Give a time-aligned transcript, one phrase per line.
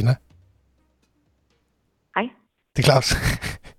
[0.00, 0.14] Christina.
[2.16, 2.26] Hej.
[2.76, 3.08] Det er Claus.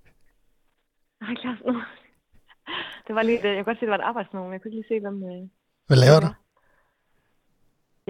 [1.26, 1.58] Hej, Claus.
[1.66, 1.72] Nå.
[3.06, 4.78] Det var lige, jeg kunne godt se, det var et arbejdsnummer, men jeg kunne ikke
[4.88, 5.16] lige se, hvem...
[5.30, 5.48] øh,
[5.86, 6.28] Hvad laver du?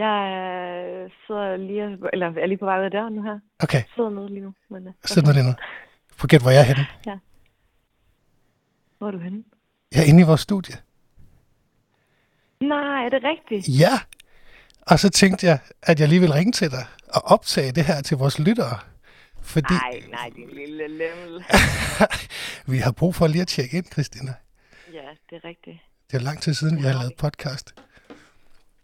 [0.04, 3.38] Jeg øh, sidder lige, eller er lige på vej ud af døren nu her.
[3.64, 4.54] Okay, Jeg sidder nede lige nu.
[4.70, 5.54] Men, øh, sid nu lige nu.
[6.18, 6.86] Prøv gætte, hvor jeg er henne.
[8.98, 9.44] Hvor er du henne?
[9.92, 10.74] Jeg er inde i vores studie.
[12.60, 13.64] Nej, er det rigtigt?
[13.82, 13.94] Ja.
[14.86, 18.02] Og så tænkte jeg, at jeg lige ville ringe til dig og optage det her
[18.02, 18.78] til vores lyttere.
[19.42, 21.44] Fordi Nej, nej, din lille lemmel.
[22.72, 24.34] vi har brug for lige at tjekke ind, Christina.
[24.92, 25.76] Ja, det er rigtigt.
[26.10, 27.74] Det er lang tid siden, vi har lavet podcast.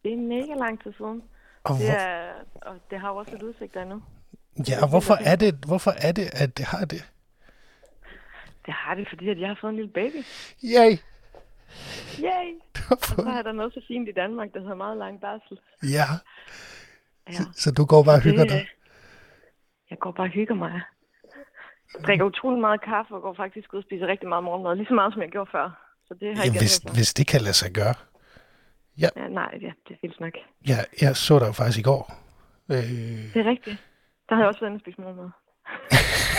[0.05, 1.23] Det er mega lang tid siden.
[1.65, 4.03] Og, Det hvor, er, og det har jo også udsigt endnu.
[4.69, 7.05] ja, og hvorfor, er det, hvorfor er det, at det har det?
[8.67, 10.25] Det har det, fordi at jeg har fået en lille baby.
[10.65, 10.97] Yay!
[12.19, 12.49] Yay!
[12.91, 15.59] Og så er der noget så fint i Danmark, der hedder meget lang barsel.
[15.83, 16.09] Ja,
[17.29, 18.67] Ja, så, så du går bare og hygger det, dig.
[19.91, 20.73] Jeg går bare og hygger mig.
[21.95, 24.77] Jeg drikker utrolig meget kaffe og går faktisk ud og spiser rigtig meget morgenmad.
[24.77, 25.67] Lige så meget, som jeg gjorde før.
[26.07, 27.95] Så det har Ja, jeg hvis, ikke hvis det kan lade sig gøre.
[28.99, 30.33] Ja, nej, ja, det er vildt nok.
[30.69, 32.03] Ja, jeg så dig jo faktisk i går.
[32.71, 32.77] Øh,
[33.35, 33.77] Det er rigtigt.
[34.29, 35.31] Der har jeg også været inde og spise morgenmad.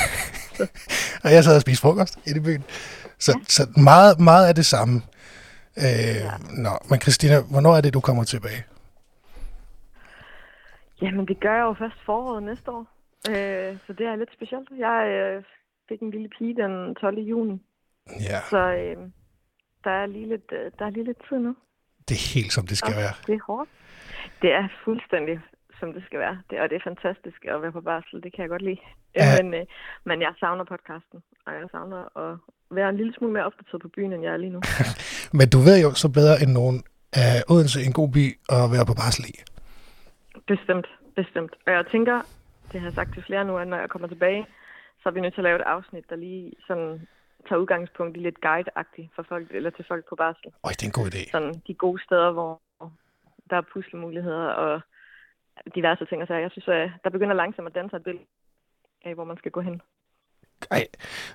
[1.24, 2.64] og jeg sad og spiste frokost inde i byen.
[3.20, 3.44] Så, ja.
[3.58, 5.02] så meget, meget af det samme.
[5.78, 6.32] Øh, ja.
[6.66, 8.64] Nå, men Christina, hvornår er det, du kommer tilbage?
[11.02, 12.86] Jamen, det gør jeg jo først foråret næste år.
[13.30, 14.70] Øh, så det er lidt specielt.
[14.78, 15.44] Jeg øh,
[15.90, 17.20] fik en lille pige den 12.
[17.20, 17.62] juni.
[18.30, 18.98] Ja, Så øh,
[19.84, 21.56] der, er lige lidt, øh, der er lige lidt tid nu.
[22.10, 23.14] det er helt som det skal være.
[23.28, 23.70] Det er hårdt.
[24.42, 25.40] Det er fuldstændig,
[25.80, 26.42] som det skal være.
[26.50, 28.24] Det, og det er fantastisk at være på barsel.
[28.24, 28.78] Det kan jeg godt lide.
[29.16, 29.26] Ja.
[29.26, 29.44] Ja.
[29.44, 29.66] Men, øh,
[30.06, 31.20] men jeg savner podcasten.
[31.46, 32.38] Og jeg savner at
[32.72, 34.62] være en lille smule mere opdateret på byen, end jeg er lige nu.
[35.34, 38.64] Men du ved jo så bedre end nogen, at Odense er en god by at
[38.74, 39.36] være på barsel i.
[40.48, 41.54] Bestemt, bestemt.
[41.66, 42.22] Og jeg tænker,
[42.72, 44.46] det har jeg sagt til flere nu, at når jeg kommer tilbage,
[45.02, 47.08] så er vi nødt til at lave et afsnit, der lige sådan
[47.48, 50.48] tager udgangspunkt i lidt guide-agtigt for folk, eller til folk på barsel.
[50.64, 51.32] Øj, det er en god idé.
[51.32, 52.62] Sådan de gode steder, hvor
[53.50, 54.82] der er puslemuligheder og
[55.76, 56.28] diverse ting.
[56.28, 56.40] sager.
[56.40, 58.26] jeg synes, at der begynder langsomt at danse et billede
[59.06, 59.82] af, hvor man skal gå hen.
[60.72, 60.88] Ej,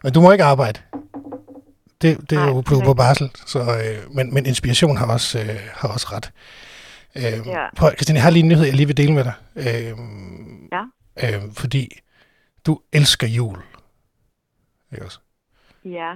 [0.02, 0.80] men du må ikke arbejde.
[2.04, 5.40] Det, det er Nej, jo det på, barsel, så, øh, men, men inspiration har også,
[5.40, 6.30] øh, har også ret.
[7.16, 7.66] Øh, Ja.
[7.76, 9.32] prøv, Christine, jeg har lige en nyhed, jeg lige vil dele med dig.
[9.56, 9.64] Øh,
[10.72, 11.36] Ja.
[11.36, 11.88] øh, fordi
[12.66, 13.58] du elsker jul.
[14.92, 15.18] Ikke også?
[15.84, 16.10] Ja,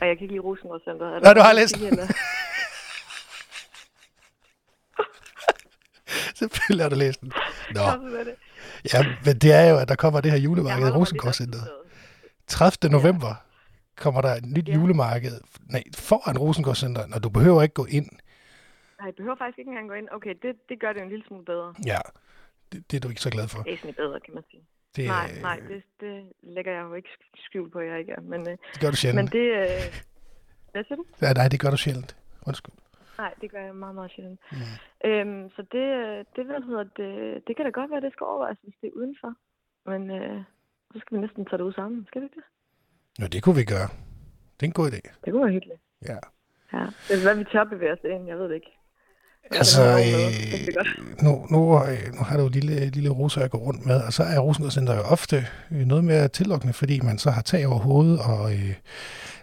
[0.00, 0.38] og jeg kan ikke lide.
[0.38, 1.76] Er Nå, du har læst?
[6.38, 7.32] Selvfølgelig har du læst den.
[7.74, 7.80] Nå,
[8.92, 11.26] ja, men det er jo, at der kommer det her julemarked i holder mig Rosengård
[11.26, 11.58] lidt Center.
[11.58, 11.80] opdateret.
[12.48, 12.92] 30.
[12.92, 13.34] november
[13.96, 14.74] kommer der et nyt Ja.
[14.74, 15.36] julemarked
[15.74, 18.08] nej, foran Rosengård Center, og du behøver ikke gå ind.
[18.98, 20.08] Nej, jeg behøver faktisk ikke engang gå ind.
[20.12, 21.74] Okay, det, det gør det en lille smule bedre.
[21.86, 21.98] Ja,
[22.72, 23.62] det, det er du ikke så glad for.
[23.62, 24.62] Væsentligt bedre, kan man sige.
[24.96, 28.20] Det, Nej, nej, det, det lægger jeg jo ikke skjul på, at jeg ikke er.
[28.20, 29.22] Men, øh, det gør du sjældent.
[29.24, 29.46] men det...
[29.62, 29.84] Øh,
[30.72, 31.04] hvad siger du?
[31.22, 32.16] Ja, nej, det gør du sjældent.
[32.46, 32.74] Undskyld.
[33.18, 34.40] Nej, det gør jeg meget, meget sjældent.
[34.52, 35.08] Mm.
[35.10, 37.10] Øhm, så det, øh, det, hvad hedder det,
[37.46, 39.32] det kan da godt være, det skal overvejes, hvis det er udenfor.
[39.90, 40.40] Men øh,
[40.92, 42.04] så skal vi næsten tage det ud sammen.
[42.08, 42.44] Skal vi ikke det?
[43.18, 43.88] Nå, det kunne vi gøre.
[44.56, 45.00] Det er en god idé.
[45.24, 45.80] Det kunne være hyggeligt.
[46.08, 46.18] Ja.
[46.72, 46.84] Ja.
[47.08, 48.72] Det er, hvad vi tør bevæge os ind, jeg ved det ikke.
[49.50, 51.60] Jeg Altså, øh, nu, nu,
[51.90, 54.38] øh, nu har du jo lille, lille roser at gå rundt med, og så er
[54.38, 55.36] Rosengård Center jo ofte
[55.72, 58.74] øh, noget mere tillokkende, fordi man så har tag over hovedet og øh,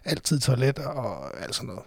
[0.06, 1.86] altid toiletter og alt sådan noget.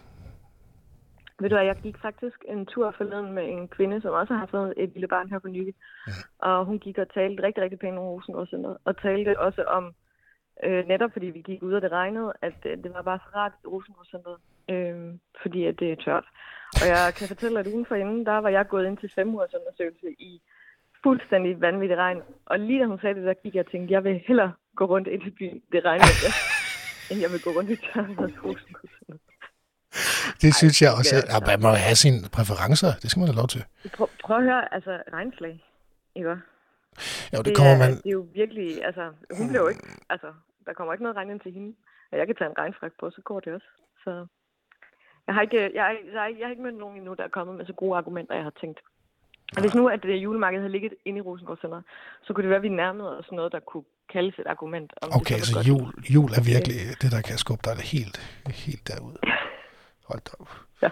[1.39, 4.47] Ved du hvad, jeg gik faktisk en tur forleden med en kvinde, som også har
[4.51, 5.73] fået et lille barn her på nylig.
[6.07, 6.13] Ja.
[6.49, 8.73] Og hun gik og talte rigtig, rigtig pænt om Rosengård Center.
[8.85, 9.83] Og talte også om,
[10.63, 13.29] øh, netop fordi vi gik ud og det regnede, at øh, det var bare så
[13.35, 14.35] rart i Center.
[14.69, 16.25] Øh, fordi at det er tørt.
[16.81, 19.53] Og jeg kan fortælle, at ugen forinden, der var jeg gået ind til fem ugers
[19.59, 20.41] undersøgelse i
[21.03, 22.21] fuldstændig vanvittig regn.
[22.45, 24.85] Og lige da hun sagde det, der gik jeg og tænkte, jeg vil hellere gå
[24.85, 26.05] rundt ind i byen, det regner,
[27.09, 28.29] end jeg vil gå rundt i Rosengård
[28.97, 29.17] Center.
[30.41, 31.15] Det Ej, synes jeg også.
[31.15, 32.91] er at man må have sine præferencer.
[33.01, 33.63] Det skal man have lov til.
[33.97, 35.55] Prøv, prøv at høre, altså regnslag,
[36.15, 36.29] ikke?
[36.29, 37.91] Jo, det, Det, kommer er, man...
[37.91, 39.03] det er jo virkelig, altså,
[39.37, 40.27] hun bliver jo ikke, altså,
[40.67, 41.71] der kommer ikke noget regn ind til hende.
[42.11, 43.69] Og jeg kan tage en regnfrak på, så går det også.
[44.03, 44.11] Så
[45.27, 47.65] jeg har ikke, jeg, jeg, jeg har ikke mødt nogen endnu, der er kommet med
[47.65, 48.79] så gode argumenter, jeg har tænkt.
[49.55, 51.81] Og hvis nu, at det julemarked havde ligget inde i Rosengård Center,
[52.23, 53.83] så kunne det være, at vi nærmede os noget, der kunne
[54.13, 54.93] kaldes et argument.
[55.01, 55.67] Om Okay, det så godt.
[55.67, 58.17] jul, jul er virkelig det, der kan skubbe dig helt,
[58.65, 59.15] helt derud.
[60.09, 60.49] Hold da op.
[60.81, 60.89] Ja.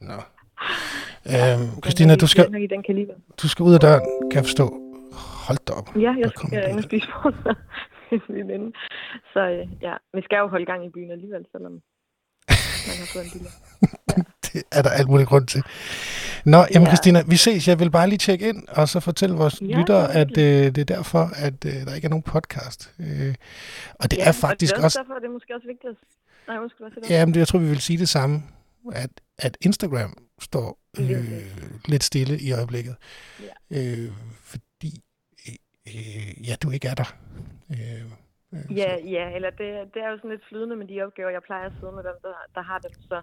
[0.00, 0.18] Nå.
[1.32, 2.44] Øhm, Christina, du skal,
[3.42, 4.66] du skal ud af døren, kan jeg forstå.
[5.46, 5.88] Hold da op.
[5.96, 7.06] Ja, jeg skal ind og spise
[8.28, 8.72] min veninde.
[9.32, 11.72] Så øh, ja, vi skal jo holde gang i byen alligevel, selvom
[12.88, 13.50] man har fået en lille.
[14.46, 15.62] det er der alt muligt grund til.
[16.44, 16.90] Nå, jamen ja.
[16.92, 17.68] Christina, vi ses.
[17.68, 20.78] Jeg vil bare lige tjekke ind, og så fortælle vores ja, lyttere, at øh, det
[20.78, 22.94] er derfor, at øh, der ikke er nogen podcast.
[23.00, 23.34] Øh,
[24.00, 24.98] og det ja, er faktisk og det er også...
[24.98, 25.98] derfor, det er måske også vigtigt.
[26.48, 28.42] Nej, måske hvad Ja, men det, jeg tror, vi vil sige det samme,
[28.92, 31.42] at, at Instagram står øh,
[31.88, 32.96] lidt stille i øjeblikket.
[33.70, 33.78] Ja.
[33.78, 34.12] Øh,
[34.42, 35.02] fordi
[35.86, 37.16] øh, ja, du ikke er der.
[37.74, 38.04] Øh,
[38.54, 39.04] øh, ja, så.
[39.16, 41.72] ja, eller det, det er jo sådan lidt flydende med de opgaver, jeg plejer at
[41.80, 43.18] sidde med dem, der, der har dem, så,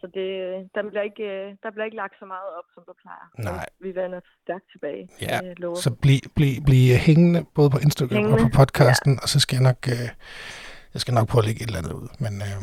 [0.00, 0.28] så det,
[0.74, 1.28] der, bliver ikke,
[1.62, 3.26] der bliver ikke lagt så meget op, som du plejer.
[3.38, 3.66] Nej.
[3.80, 5.08] Vi vender stærkt tilbage.
[5.20, 5.38] Ja,
[5.84, 8.34] så bliv, bliv, bliv hængende både på Instagram hængende.
[8.34, 9.22] og på podcasten, ja.
[9.22, 10.08] og så skal jeg nok, øh,
[10.94, 12.58] jeg skal nok prøve at lægge et eller andet ud, men øh,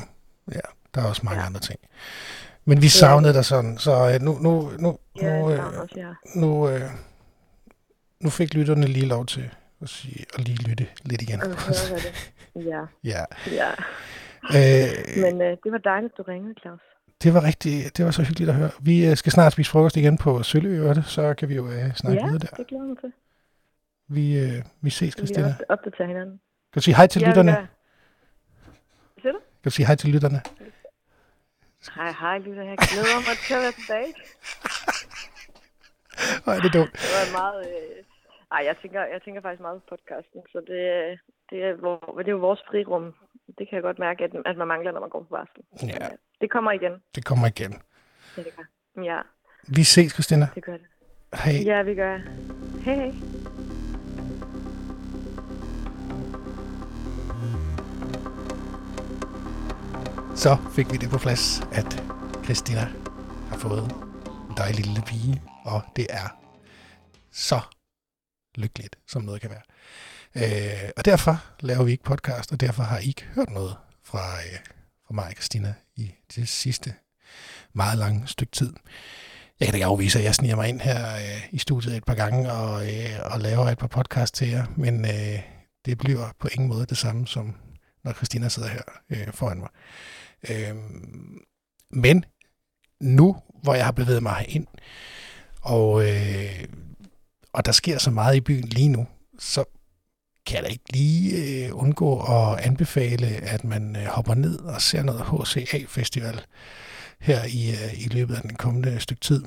[0.58, 1.46] ja, der er også mange ja.
[1.46, 1.80] andre ting.
[2.66, 3.38] Men vi savnede ja.
[3.38, 6.12] dig sådan, så øh, nu, nu, nu, ja, nu, øh, også, ja.
[6.36, 6.90] nu, øh,
[8.20, 9.50] nu fik lytterne lige lov til
[9.82, 11.40] at, sige, at lige lytte lidt igen.
[11.40, 12.32] det.
[12.56, 12.82] Ja.
[13.04, 13.24] ja.
[13.52, 13.72] ja.
[14.58, 16.80] Øh, Men øh, det var dejligt, du ringede, Claus.
[17.24, 18.72] Det var rigtig, det var så hyggeligt at høre.
[18.82, 22.22] Vi øh, skal snart spise frokost igen på Sølø, så kan vi jo øh, snakke
[22.22, 22.56] ja, videre der.
[22.58, 23.14] det glæder mig til.
[24.08, 25.48] Vi, øh, vi ses, Christina.
[25.48, 26.40] Vi opdaterer hinanden.
[26.74, 27.52] Kan du sige hej til ja, lytterne?
[27.52, 27.68] Hvad
[29.22, 29.40] siger du?
[29.40, 30.42] Kan du sige hej til lytterne?
[31.96, 32.64] Hej, hej, lytter.
[32.64, 34.14] Jeg glæder mig til at være tilbage.
[36.58, 36.92] Er det dumt.
[36.92, 37.68] Det var meget...
[37.68, 38.09] Øh...
[38.52, 40.80] Ej, jeg tænker, jeg tænker faktisk meget på podcasten, så det,
[41.50, 43.16] det, er, hvor, det er jo vores frirum.
[43.58, 45.64] Det kan jeg godt mærke, at, at man mangler, når man går på barsel.
[45.84, 46.08] Ja.
[46.42, 46.94] Det kommer igen.
[47.16, 47.82] Det kommer igen.
[48.38, 48.64] Ja, det gør.
[49.04, 49.22] Ja.
[49.68, 50.48] Vi ses, Christina.
[50.56, 50.88] Det gør det.
[51.44, 51.54] Hej.
[51.66, 52.18] Ja, vi gør.
[52.86, 53.12] Hej, hej.
[60.36, 62.04] Så fik vi det på plads, at
[62.44, 62.86] Christina
[63.50, 63.84] har fået
[64.50, 66.28] en dejlig lille pige, og det er
[67.32, 67.60] så
[68.56, 69.62] lykkeligt, som noget kan være.
[70.36, 74.38] Øh, og derfor laver vi ikke podcast, og derfor har I ikke hørt noget fra,
[74.38, 74.60] øh,
[75.08, 76.94] fra mig og Christina i det sidste
[77.74, 78.74] meget lange stykke tid.
[79.60, 82.04] Jeg kan da ikke afvise, at jeg sniger mig ind her øh, i studiet et
[82.04, 85.40] par gange og, øh, og laver et par podcast til jer, men øh,
[85.86, 87.56] det bliver på ingen måde det samme, som
[88.04, 89.70] når Christina sidder her øh, foran mig.
[90.50, 90.76] Øh,
[91.92, 92.26] men
[93.02, 94.68] nu, hvor jeg har bevæget mig ind,
[95.62, 96.66] og, øh,
[97.54, 99.08] og der sker så meget i byen lige nu,
[99.40, 99.64] så
[100.46, 104.82] kan jeg da ikke lige øh, undgå at anbefale, at man øh, hopper ned og
[104.82, 106.46] ser noget HCA-festival
[107.20, 109.44] her i, øh, i løbet af den kommende stykke tid.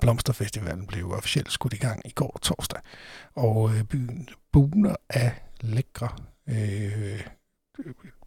[0.00, 2.80] Blomsterfestivalen blev officielt skudt i gang i går torsdag,
[3.34, 6.08] og øh, byen buner af lækre
[6.48, 7.20] øh,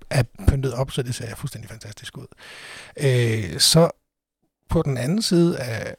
[0.10, 2.28] er pyntet op, så det ser fuldstændig fantastisk ud.
[2.98, 3.90] Øh, så
[4.70, 5.96] på den anden side af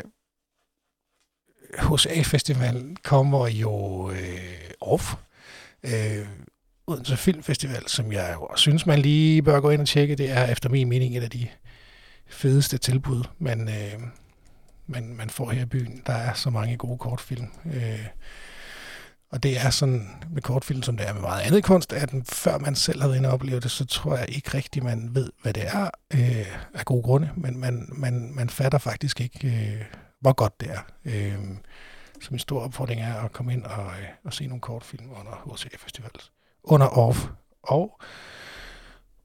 [1.78, 5.14] HCA Festival kommer jo øh, OFF,
[5.82, 6.26] øh,
[6.86, 10.14] Odense Filmfestival, som jeg jo synes, man lige bør gå ind og tjekke.
[10.14, 11.48] Det er efter min mening et af de
[12.26, 14.00] fedeste tilbud, man, øh,
[14.86, 16.02] man, man får her i byen.
[16.06, 17.46] Der er så mange gode kortfilm.
[17.74, 18.06] Øh,
[19.30, 22.58] og det er sådan med kortfilm, som det er med meget andet kunst, at før
[22.58, 25.30] man selv har været inde og opleve det, så tror jeg ikke rigtigt, man ved,
[25.42, 29.84] hvad det er øh, af gode grunde, men man, man, man fatter faktisk ikke, øh,
[30.24, 30.80] hvor godt det er.
[31.04, 31.56] Øh,
[32.20, 35.54] så min store opfordring er at komme ind og, øh, og se nogle kortfilm under
[35.54, 36.10] HCA Festival.
[36.62, 37.26] Under OFF
[37.62, 38.00] og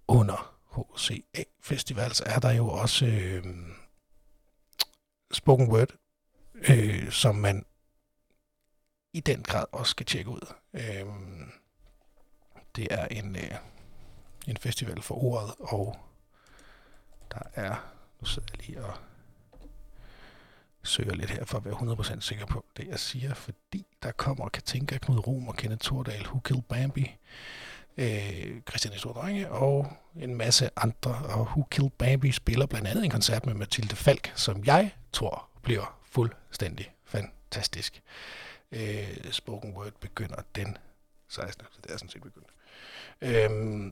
[0.07, 3.43] under HCA Festivals er der jo også øh,
[5.31, 5.89] spoken word,
[6.53, 7.65] øh, som man
[9.13, 10.53] i den grad også skal tjekke ud.
[10.73, 11.05] Øh,
[12.75, 13.55] det er en, øh,
[14.47, 15.97] en festival for ordet, og
[17.31, 18.93] der er, nu sidder jeg lige og
[20.83, 24.49] søger lidt her for at være 100% sikker på det, jeg siger, fordi der kommer
[24.49, 27.15] Katinka, Knud Rom og Kenneth Tordal, Who Killed Bambi,
[27.97, 33.11] øh, Christian Drenge og en masse andre, og Who Killed Bambi spiller blandt andet en
[33.11, 38.01] koncert med Mathilde Falk, som jeg tror bliver fuldstændig fantastisk
[38.71, 40.77] øh, spoken word begynder den
[41.29, 41.65] 16.
[41.71, 42.47] Så det er sådan set begyndt.
[43.21, 43.91] Øh,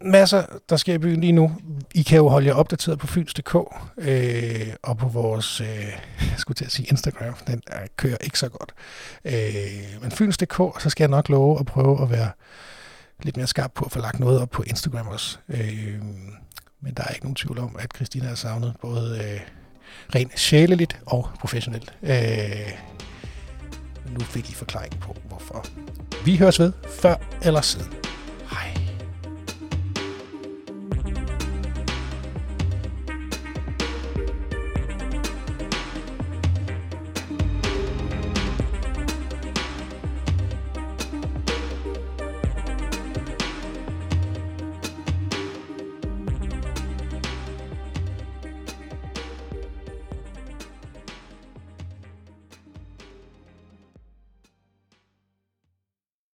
[0.00, 1.52] masser, der sker i byen lige nu.
[1.94, 3.56] I kan jo holde jer opdateret på Fyns.dk
[3.98, 5.66] øh, og på vores, øh,
[6.20, 8.74] jeg skulle til at sige Instagram, den er, kører ikke så godt.
[9.24, 12.30] Øh, men Fyns.dk, så skal jeg nok love at prøve at være
[13.22, 15.38] lidt mere skarp på at få lagt noget op på Instagram også.
[15.48, 16.00] Øh,
[16.80, 19.40] men der er ikke nogen tvivl om, at Christina er savnet både øh,
[20.14, 21.94] rent sjæleligt og professionelt.
[22.02, 22.72] Øh,
[24.10, 25.66] nu fik I forklaring på, hvorfor.
[26.24, 28.05] Vi høres ved før eller siden.